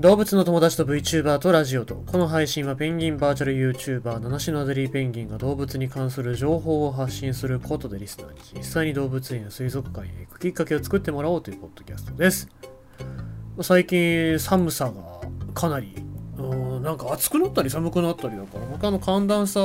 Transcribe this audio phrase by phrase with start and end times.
[0.00, 8.38] 動物の友達と VTuber とラジオとこの配信はペンギンバーチャル YouTuber 七種のアデリーペンギンが動物に関する情報を発信することでリスナーに。
[8.54, 12.48] 実際に動物園や水族館へ行くきっかけを作ってもらおうというポッドキャストです。
[13.60, 14.92] 最近寒さが
[15.52, 15.96] かなり
[16.38, 16.42] う
[16.78, 19.58] んなんか暑くなったり寒くなったりだから僕あの寒暖差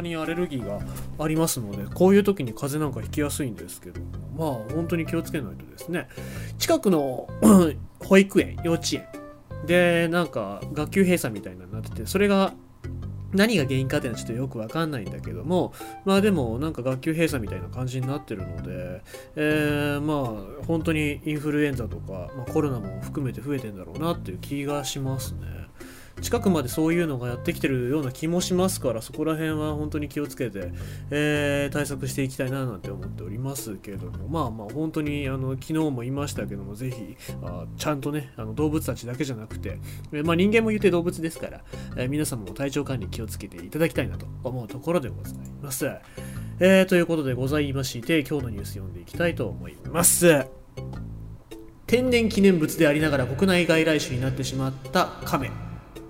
[0.00, 0.78] にアレルギーが
[1.18, 4.00] ありますのでこういう時に風邪なんかひきやすいんですけど
[4.36, 6.06] まあ本当に気をつけないとですね
[6.58, 7.26] 近くの
[7.98, 9.21] 保育園幼稚園
[9.66, 12.54] でなんか学級閉鎖みたいになっててそれが
[13.32, 15.72] 何が原因かっていうのはちょっとよくわかんないんだけども
[16.04, 19.02] まあでもなんか学級閉鎖みたいな感じになってるので、
[19.36, 25.51] えー、まあ本当にインフルエンザとか、まあ、コロナも含めて増えてんだろうなっていう気がしますね。
[26.22, 30.72] 近くまでそういうのがやってきてるような気もしますからそこら辺は本当に気をつけて、
[31.10, 39.78] えー、対策していきたいななんて思っておりますけれどもまあまあ本当にあの昨日も言いましたけどもぜひあちゃんとねあの動物たちだけじゃなくて、
[40.12, 41.60] えー、まあ、人間も言って動物ですから、
[41.96, 45.90] えー、皆様も体調管理気をつけていただきたいなと思うところでございます。
[46.60, 50.46] えー、ということでございまして今日のニュース読んでいきたいと思います。
[51.86, 55.50] 天然記念物でありながら国内外来種になってしまったカメ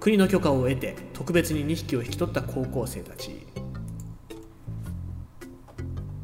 [0.01, 3.47] 国の許可を得て特別に2匹を引き取った高校生たち。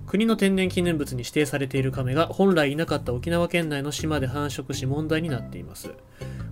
[0.07, 5.91] 国の天然記念物に指定されている亀が本来いなかった沖縄県内の島で繁殖し問題になっています。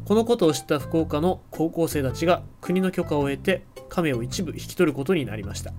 [0.05, 5.73] このことを知った福岡の高校生たちが国の許可を得て亀を一部引き取ることになりました。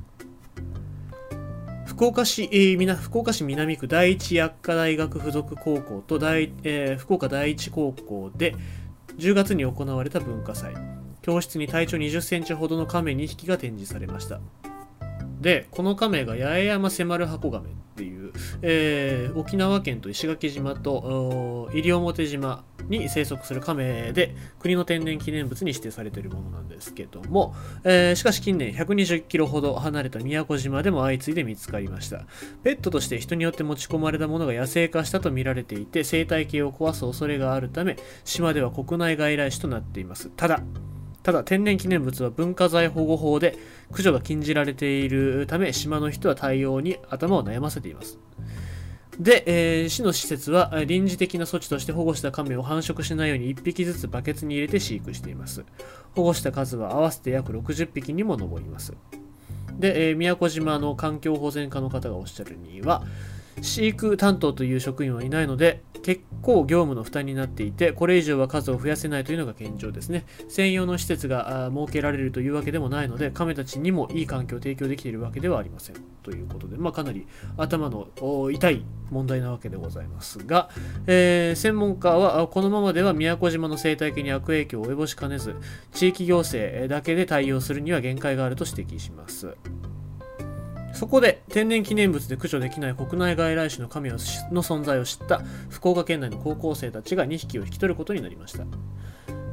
[1.85, 8.55] 福岡市,、えー、福岡市南区第一薬科大学附属高校と大、えー、福岡第一高校で
[9.17, 10.75] 10月に行われた文化祭。
[11.27, 14.39] 教室に体長20センチほどの亀2匹が展示されました。
[15.41, 32.25] で、この亀が八重山迫る箱亀っていう、えー、沖縄県と石垣島と西表島に生息する亀で国の天然記念物に指定されているものなんですけども、えー、しかし近年120キロほど離れた宮古島でも相次いで見つかりました
[32.63, 40.61] ペットとして人によって持ち込まれたものが野生化したとみられていて生態系を壊す恐れがあるため島では国内外来種となっていますただ
[41.27, 43.57] ただ天然記念物は文化財保護法で
[43.89, 48.17] 駆除が禁じられているため島の人は対応に頭を悩ませています。
[49.19, 55.65] で、えー、市の施設は臨時的な措置として保護した亀を繁殖しないように1匹ずつバケツに入れて飼育しています。
[56.15, 58.93] 保護した数は合わせて約60匹にも上ります。
[59.77, 63.03] で、えー、宮古島の環境保全課の方がおっしゃるには
[63.61, 70.25] 飼育担当という職員はいないので結構業務の負担になっていてこれ以上は数を増やせないというのが現状ですね。
[70.47, 75.95] 専用の施設が設けられるというわけでもないので亀たちにもいい環境を提供できているわけではありません。
[76.23, 78.07] ということで、まあ、かなり頭の
[78.51, 80.69] 痛い問題なわけでございますが、
[81.07, 85.55] えー、専門家はこのままでは宮古島の生態系に悪影響を及ぼしかねず
[85.93, 89.55] 地域行政だけで対応するには限界があると指摘します。
[90.97, 98.65] そこで天然記念物で駆除できない国内外来種の神の存在を知った福岡県内の高校生たちが2匹を引き取ることになりました。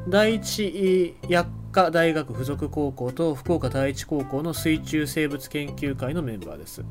[0.08, 6.82] 第一薬科大学附属高校と福岡第一高校の水中生物研究会のメンバーです。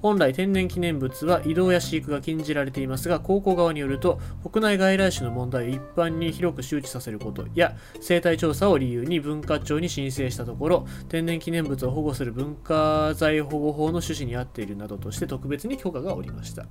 [0.00, 16.66] 本来天然記念物は移動や飼育が禁じられていますが高校側によると国内外来種の問題を一般に広く周知させることや生態調査を理由に文化庁に申請したところ天然記念物を保護する文化財保護法の趣旨に合っているなどとして特別に許可が下りました。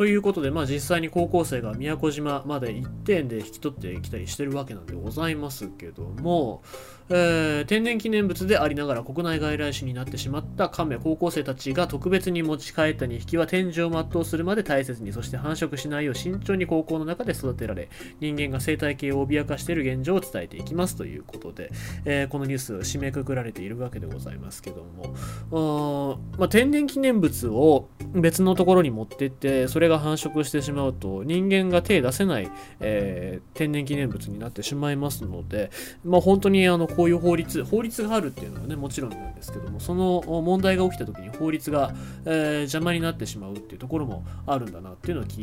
[0.00, 6.62] ということで、まあ、実際に高校生が宮古島まで1点で引き取ってきたりしてるわけなんでございますけども、
[7.10, 17.88] えー、天然記念物でありながら国内外来種になってしまった亀高校生たちが特別に持ち帰った2匹は天井を全うするまで大切にそして繁殖しないよう慎重に高校の中で育てられ
[18.20, 21.72] 人間が生態系を脅かしている現状を伝えていきますということで、
[22.04, 26.20] えー、このニュース締めくくられているわけでございますけども。
[26.38, 35.70] まあ、天然記念物を別のところに持ってってそれが繁殖してしまうと人間が手出せない、えー、天然記念物になってしまいますので、
[36.04, 41.94] まあ、本当にあのこういう法律法律があるっていうのはねもちろんなんですけどもその問題が起きた時に法律が、
[42.26, 45.40] えー、邪魔になってしまうっていうところもあるんだなっていうのは気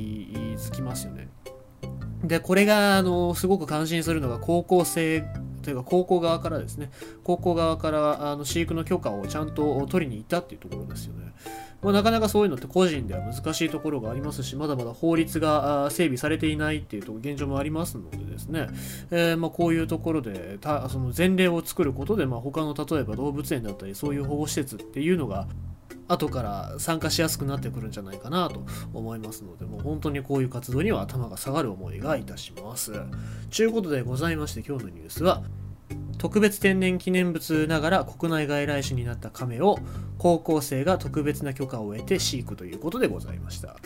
[0.56, 1.30] づきますよね。
[2.24, 5.24] でこれがあのすごく感心するのが高校生
[5.68, 6.92] というか高校側からですね
[7.26, 11.34] 高校側からあの飼育の許可をちゃんと取りに行ったっていうところですよね。
[11.82, 18.70] まあ、なかなかそういうのって個人では難しいところがありますし、まだまだ法律が整備されていないっていうと現状もありますのでですね、
[19.12, 25.48] えー、まあこういうところでたその前例を作ることで、まあ、他の例えば動物園だったりそういう保護施設っていうのが
[26.08, 32.94] 後から参加しやすくなってくるんじゃないかなと思いますので、もう本当にこういう活動には頭が下がる思いがいたします。
[33.50, 35.44] ちゅうことでございまして、今日のニュースは、
[36.18, 39.78] 特別天然記念物ながら国内外来種になったカメを
[40.18, 43.78] 高校生が特別な許可を得て飼育ということでございました。